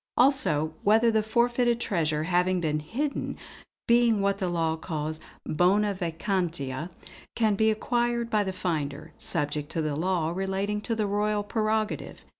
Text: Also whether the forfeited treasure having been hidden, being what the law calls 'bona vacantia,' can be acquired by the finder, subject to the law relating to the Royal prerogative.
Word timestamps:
Also 0.17 0.73
whether 0.81 1.11
the 1.11 1.21
forfeited 1.21 1.79
treasure 1.79 2.23
having 2.23 2.59
been 2.59 2.79
hidden, 2.79 3.37
being 3.87 4.19
what 4.19 4.39
the 4.39 4.49
law 4.49 4.75
calls 4.75 5.19
'bona 5.45 5.93
vacantia,' 5.93 6.89
can 7.35 7.53
be 7.53 7.69
acquired 7.69 8.27
by 8.27 8.43
the 8.43 8.51
finder, 8.51 9.13
subject 9.19 9.69
to 9.71 9.79
the 9.79 9.95
law 9.95 10.31
relating 10.31 10.81
to 10.81 10.95
the 10.95 11.05
Royal 11.05 11.43
prerogative. 11.43 12.25